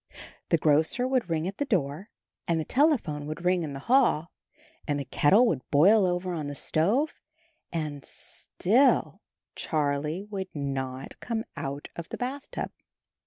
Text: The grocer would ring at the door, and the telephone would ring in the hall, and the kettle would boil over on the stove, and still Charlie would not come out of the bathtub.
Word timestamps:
The 0.49 0.57
grocer 0.57 1.07
would 1.07 1.29
ring 1.29 1.47
at 1.47 1.57
the 1.59 1.65
door, 1.65 2.07
and 2.47 2.59
the 2.59 2.65
telephone 2.65 3.27
would 3.27 3.45
ring 3.45 3.61
in 3.61 3.73
the 3.73 3.81
hall, 3.85 4.31
and 4.87 4.99
the 4.99 5.05
kettle 5.05 5.45
would 5.45 5.61
boil 5.69 6.07
over 6.07 6.33
on 6.33 6.47
the 6.47 6.55
stove, 6.55 7.13
and 7.71 8.03
still 8.03 9.21
Charlie 9.55 10.23
would 10.23 10.47
not 10.55 11.19
come 11.19 11.43
out 11.55 11.89
of 11.95 12.09
the 12.09 12.17
bathtub. 12.17 12.71